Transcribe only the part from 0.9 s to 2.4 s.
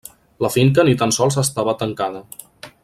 tan sols estava tancada.